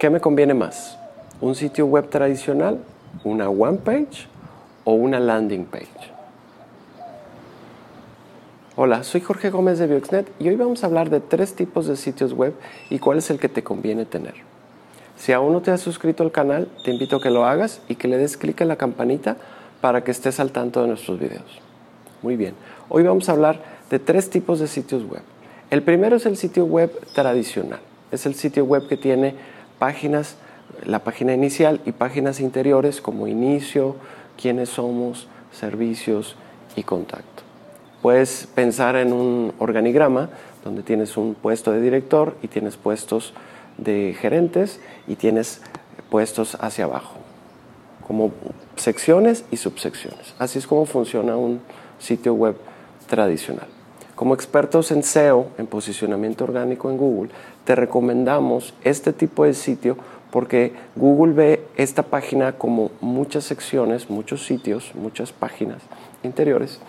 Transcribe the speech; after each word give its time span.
¿Qué 0.00 0.08
me 0.08 0.18
conviene 0.18 0.54
más? 0.54 0.96
¿Un 1.42 1.54
sitio 1.54 1.84
web 1.84 2.08
tradicional, 2.08 2.78
una 3.22 3.50
one 3.50 3.76
page 3.84 4.28
o 4.84 4.94
una 4.94 5.20
landing 5.20 5.66
page? 5.66 5.90
Hola, 8.76 9.04
soy 9.04 9.20
Jorge 9.20 9.50
Gómez 9.50 9.78
de 9.78 9.86
Bioxnet 9.86 10.32
y 10.38 10.48
hoy 10.48 10.56
vamos 10.56 10.82
a 10.82 10.86
hablar 10.86 11.10
de 11.10 11.20
tres 11.20 11.54
tipos 11.54 11.86
de 11.86 11.96
sitios 11.96 12.32
web 12.32 12.54
y 12.88 12.98
cuál 12.98 13.18
es 13.18 13.28
el 13.28 13.38
que 13.38 13.50
te 13.50 13.62
conviene 13.62 14.06
tener. 14.06 14.32
Si 15.18 15.34
aún 15.34 15.52
no 15.52 15.60
te 15.60 15.70
has 15.70 15.82
suscrito 15.82 16.22
al 16.22 16.32
canal, 16.32 16.66
te 16.82 16.92
invito 16.92 17.16
a 17.16 17.20
que 17.20 17.28
lo 17.28 17.44
hagas 17.44 17.82
y 17.86 17.96
que 17.96 18.08
le 18.08 18.16
des 18.16 18.38
clic 18.38 18.58
en 18.62 18.68
la 18.68 18.76
campanita 18.76 19.36
para 19.82 20.02
que 20.02 20.12
estés 20.12 20.40
al 20.40 20.50
tanto 20.50 20.80
de 20.80 20.88
nuestros 20.88 21.20
videos. 21.20 21.60
Muy 22.22 22.36
bien, 22.36 22.54
hoy 22.88 23.02
vamos 23.02 23.28
a 23.28 23.32
hablar 23.32 23.60
de 23.90 23.98
tres 23.98 24.30
tipos 24.30 24.60
de 24.60 24.66
sitios 24.66 25.04
web. 25.04 25.20
El 25.68 25.82
primero 25.82 26.16
es 26.16 26.24
el 26.24 26.38
sitio 26.38 26.64
web 26.64 26.90
tradicional. 27.12 27.80
Es 28.10 28.26
el 28.26 28.34
sitio 28.34 28.64
web 28.64 28.88
que 28.88 28.96
tiene 28.96 29.34
páginas, 29.80 30.36
la 30.84 31.00
página 31.00 31.34
inicial 31.34 31.80
y 31.86 31.92
páginas 31.92 32.38
interiores 32.38 33.00
como 33.00 33.26
inicio, 33.26 33.96
quiénes 34.40 34.68
somos, 34.68 35.26
servicios 35.50 36.36
y 36.76 36.84
contacto. 36.84 37.42
Puedes 38.02 38.46
pensar 38.54 38.94
en 38.96 39.12
un 39.12 39.52
organigrama 39.58 40.30
donde 40.62 40.82
tienes 40.82 41.16
un 41.16 41.34
puesto 41.34 41.72
de 41.72 41.80
director 41.80 42.36
y 42.42 42.48
tienes 42.48 42.76
puestos 42.76 43.32
de 43.78 44.14
gerentes 44.20 44.80
y 45.08 45.16
tienes 45.16 45.62
puestos 46.10 46.56
hacia 46.60 46.84
abajo, 46.84 47.16
como 48.06 48.32
secciones 48.76 49.44
y 49.50 49.56
subsecciones. 49.56 50.34
Así 50.38 50.58
es 50.58 50.66
como 50.66 50.84
funciona 50.84 51.36
un 51.36 51.60
sitio 51.98 52.34
web 52.34 52.56
tradicional. 53.08 53.79
Como 54.20 54.34
expertos 54.34 54.90
en 54.90 55.02
SEO, 55.02 55.46
en 55.56 55.66
posicionamiento 55.66 56.44
orgánico 56.44 56.90
en 56.90 56.98
Google, 56.98 57.30
te 57.64 57.74
recomendamos 57.74 58.74
este 58.84 59.14
tipo 59.14 59.46
de 59.46 59.54
sitio 59.54 59.96
porque 60.30 60.74
Google 60.94 61.32
ve 61.32 61.64
esta 61.78 62.02
página 62.02 62.52
como 62.52 62.90
muchas 63.00 63.44
secciones, 63.44 64.10
muchos 64.10 64.44
sitios, 64.44 64.94
muchas 64.94 65.32
páginas 65.32 65.78
interiores 66.22 66.80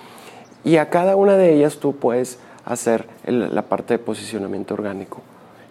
y 0.66 0.76
a 0.76 0.90
cada 0.90 1.16
una 1.16 1.38
de 1.38 1.54
ellas 1.54 1.78
tú 1.78 1.96
puedes 1.96 2.38
hacer 2.66 3.08
la 3.26 3.62
parte 3.62 3.94
de 3.94 4.00
posicionamiento 4.00 4.74
orgánico. 4.74 5.22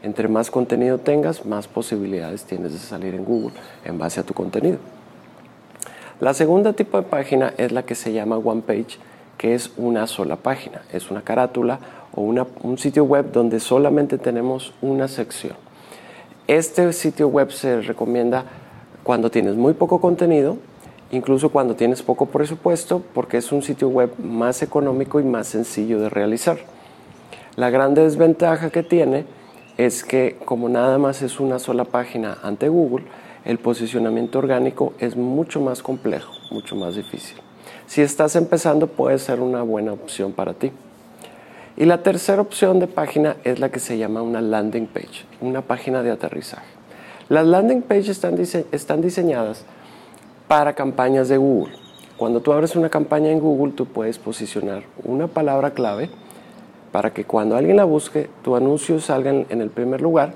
Entre 0.03 0.29
más 0.29 0.51
contenido 0.51 0.97
tengas, 0.97 1.45
más 1.45 1.69
posibilidades 1.69 2.45
tienes 2.45 2.73
de 2.73 2.79
salir 2.79 3.15
en 3.15 3.27
Google 3.27 3.53
en 3.85 3.99
base 3.99 4.19
a 4.19 4.23
tu 4.23 4.33
contenido. 4.33 4.79
La 6.21 6.33
segunda 6.33 6.73
tipo 6.73 6.97
de 6.97 7.03
página 7.03 7.53
es 7.59 7.71
la 7.71 7.83
que 7.83 7.95
se 7.95 8.15
llama 8.15 8.39
One 8.39 8.63
Page, 8.67 8.99
que 9.41 9.55
es 9.55 9.73
una 9.79 10.07
sola 10.07 10.37
página, 10.37 10.83
es 10.93 11.11
una 11.11 11.23
carátula 11.23 11.81
o 12.15 12.21
un 12.21 12.77
sitio 12.77 13.05
web 13.05 13.33
donde 13.33 13.59
solamente 13.59 14.19
tenemos 14.19 14.75
una 14.83 15.09
sección. 15.09 15.55
Este 16.47 16.93
sitio 16.93 17.29
web 17.29 17.51
se 17.51 17.81
recomienda 17.81 18.45
cuando 19.03 19.31
tienes 19.31 19.57
muy 19.57 19.73
poco 19.73 19.99
contenido 19.99 20.59
incluso 21.11 21.49
cuando 21.49 21.75
tienes 21.75 22.03
poco 22.03 22.27
presupuesto, 22.27 23.03
porque 23.15 23.39
es 23.39 23.51
un 23.51 23.63
sitio 23.63 23.89
web 23.89 24.13
más 24.19 24.63
económico 24.63 25.21
y 25.21 25.25
más 25.25 25.49
sencillo 25.49 25.99
de 25.99 26.11
realizar. 26.11 26.59
La 27.57 27.71
gran 27.71 27.95
desventaja 27.95 28.69
que 28.69 28.83
tiene 28.83 29.25
es 29.79 30.05
que 30.05 30.37
como 30.45 30.69
nada 30.69 30.99
más 30.99 31.23
es 31.23 31.41
una 31.41 31.59
sola 31.59 31.87
página 31.87 32.37
ante 32.43 32.69
Google, 32.69 33.07
el 33.47 33.59
posicionamiento 33.59 34.39
orgánico 34.39 34.93
es 34.99 35.17
mucho 35.17 35.63
más 35.63 35.83
complejo, 35.83 36.31
mucho 36.51 36.77
más 36.77 36.95
difícil. 36.95 37.39
Si 37.87 38.03
estás 38.03 38.37
empezando 38.37 38.87
puede 38.87 39.19
ser 39.19 39.41
una 39.41 39.63
buena 39.63 39.93
opción 39.93 40.33
para 40.33 40.55
ti. 40.55 40.73
Y 41.77 41.87
la 41.87 42.03
tercera 42.03 42.43
opción 42.43 42.79
de 42.79 42.87
página 42.87 43.37
es 43.43 43.59
la 43.59 43.71
que 43.71 43.81
se 43.81 43.97
llama 43.97 44.23
una 44.23 44.41
landing 44.41 44.87
page, 44.87 45.25
una 45.41 45.63
página 45.63 46.03
de 46.03 46.11
aterrizaje. 46.11 46.67
Las 47.29 47.47
landing 47.47 47.83
pages 47.83 48.09
están, 48.09 49.01
diseñadas 49.01 49.65
para 50.49 50.75
campañas 50.75 51.29
de 51.29 51.37
Google. 51.37 51.73
Cuando 52.17 52.41
tú 52.41 52.53
abres 52.53 52.77
una 52.77 52.91
campaña 52.91 53.31
en 53.31 53.41
Google, 53.41 53.73
tú 53.73 53.87
puedes 53.87 54.19
posicionar 54.19 54.83
una 55.05 55.27
palabra 55.27 55.71
clave 55.71 56.11
para 56.93 57.15
que 57.15 57.25
cuando 57.25 57.57
alguien 57.57 57.77
la 57.77 57.85
busque, 57.85 58.29
tu 58.43 58.57
anuncio 58.57 59.01
salga 59.01 59.31
en 59.31 59.61
el 59.61 59.71
primer 59.71 60.01
lugar. 60.01 60.35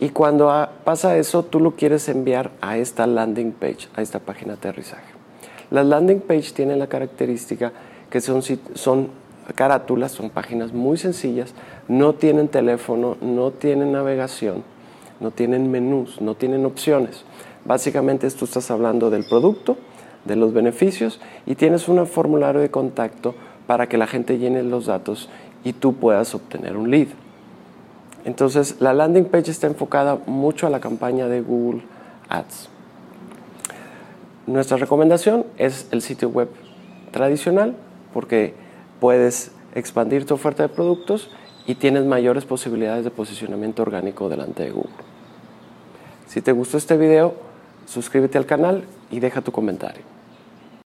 Y 0.00 0.08
cuando 0.08 0.68
pasa 0.84 1.18
eso, 1.18 1.44
tú 1.44 1.60
lo 1.60 1.76
quieres 1.76 2.08
enviar 2.08 2.50
a 2.62 2.78
esta 2.78 3.06
landing 3.06 3.52
page, 3.52 3.88
a 3.94 4.00
esta 4.00 4.18
página 4.18 4.54
de 4.54 4.58
aterrizaje. 4.58 5.19
Las 5.70 5.86
landing 5.86 6.20
page 6.20 6.52
tienen 6.52 6.78
la 6.78 6.88
característica 6.88 7.72
que 8.10 8.20
son, 8.20 8.42
son 8.74 9.08
carátulas, 9.54 10.12
son 10.12 10.30
páginas 10.30 10.72
muy 10.72 10.96
sencillas, 10.96 11.54
no 11.88 12.14
tienen 12.14 12.48
teléfono, 12.48 13.16
no 13.20 13.52
tienen 13.52 13.92
navegación, 13.92 14.64
no 15.20 15.30
tienen 15.30 15.70
menús, 15.70 16.20
no 16.20 16.34
tienen 16.34 16.64
opciones. 16.66 17.24
Básicamente 17.64 18.30
tú 18.30 18.44
estás 18.44 18.70
hablando 18.70 19.10
del 19.10 19.24
producto, 19.24 19.76
de 20.24 20.36
los 20.36 20.52
beneficios 20.52 21.20
y 21.46 21.54
tienes 21.54 21.88
un 21.88 22.06
formulario 22.06 22.60
de 22.60 22.70
contacto 22.70 23.34
para 23.66 23.88
que 23.88 23.98
la 23.98 24.06
gente 24.06 24.38
llene 24.38 24.62
los 24.62 24.86
datos 24.86 25.28
y 25.64 25.72
tú 25.72 25.94
puedas 25.94 26.34
obtener 26.34 26.76
un 26.76 26.90
lead. 26.90 27.08
Entonces 28.24 28.80
la 28.80 28.92
landing 28.92 29.26
page 29.26 29.50
está 29.50 29.66
enfocada 29.66 30.18
mucho 30.26 30.66
a 30.66 30.70
la 30.70 30.80
campaña 30.80 31.28
de 31.28 31.40
Google 31.40 31.82
Ads. 32.28 32.79
Nuestra 34.50 34.78
recomendación 34.78 35.46
es 35.58 35.86
el 35.92 36.02
sitio 36.02 36.28
web 36.28 36.48
tradicional 37.12 37.76
porque 38.12 38.52
puedes 38.98 39.52
expandir 39.76 40.26
tu 40.26 40.34
oferta 40.34 40.64
de 40.64 40.68
productos 40.68 41.30
y 41.68 41.76
tienes 41.76 42.04
mayores 42.04 42.46
posibilidades 42.46 43.04
de 43.04 43.12
posicionamiento 43.12 43.82
orgánico 43.82 44.28
delante 44.28 44.64
de 44.64 44.72
Google. 44.72 44.90
Si 46.26 46.40
te 46.40 46.50
gustó 46.50 46.78
este 46.78 46.96
video, 46.96 47.34
suscríbete 47.86 48.38
al 48.38 48.46
canal 48.46 48.82
y 49.12 49.20
deja 49.20 49.40
tu 49.40 49.52
comentario. 49.52 50.02